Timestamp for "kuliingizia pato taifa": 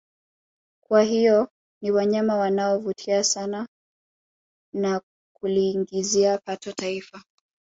5.37-7.23